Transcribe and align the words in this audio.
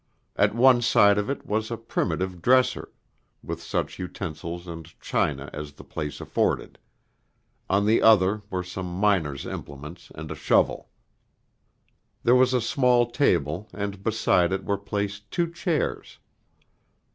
At 0.35 0.55
one 0.55 0.81
side 0.81 1.19
of 1.19 1.29
it 1.29 1.45
was 1.45 1.69
a 1.69 1.77
primitive 1.77 2.41
dresser, 2.41 2.89
with 3.43 3.61
such 3.61 3.99
utensils 3.99 4.65
and 4.65 4.99
china 4.99 5.51
as 5.53 5.73
the 5.73 5.83
place 5.83 6.19
afforded; 6.19 6.79
on 7.69 7.85
the 7.85 8.01
other 8.01 8.41
were 8.49 8.63
some 8.63 8.87
miner's 8.91 9.45
implements 9.45 10.11
and 10.15 10.31
a 10.31 10.35
shovel. 10.35 10.89
There 12.23 12.33
was 12.33 12.51
a 12.55 12.61
small 12.61 13.11
table 13.11 13.69
and 13.73 14.01
beside 14.01 14.51
it 14.51 14.65
were 14.65 14.79
placed 14.79 15.29
two 15.29 15.51
chairs. 15.53 16.17